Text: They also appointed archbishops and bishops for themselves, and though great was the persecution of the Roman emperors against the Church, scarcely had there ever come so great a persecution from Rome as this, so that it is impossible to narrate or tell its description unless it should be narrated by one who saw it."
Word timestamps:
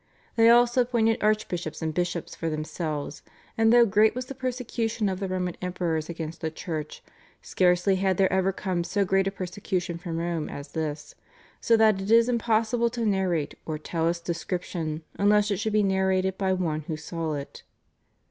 They 0.35 0.49
also 0.49 0.81
appointed 0.81 1.21
archbishops 1.21 1.79
and 1.79 1.93
bishops 1.93 2.33
for 2.33 2.49
themselves, 2.49 3.21
and 3.55 3.71
though 3.71 3.85
great 3.85 4.15
was 4.15 4.25
the 4.25 4.33
persecution 4.33 5.07
of 5.07 5.19
the 5.19 5.27
Roman 5.27 5.55
emperors 5.61 6.09
against 6.09 6.41
the 6.41 6.49
Church, 6.49 7.03
scarcely 7.43 7.97
had 7.97 8.17
there 8.17 8.33
ever 8.33 8.51
come 8.51 8.83
so 8.83 9.05
great 9.05 9.27
a 9.27 9.31
persecution 9.31 9.99
from 9.99 10.17
Rome 10.17 10.49
as 10.49 10.69
this, 10.69 11.13
so 11.59 11.77
that 11.77 12.01
it 12.01 12.09
is 12.09 12.27
impossible 12.27 12.89
to 12.89 13.05
narrate 13.05 13.53
or 13.63 13.77
tell 13.77 14.07
its 14.07 14.19
description 14.19 15.03
unless 15.19 15.51
it 15.51 15.57
should 15.57 15.71
be 15.73 15.83
narrated 15.83 16.35
by 16.35 16.51
one 16.51 16.81
who 16.87 16.97
saw 16.97 17.35
it." 17.35 17.61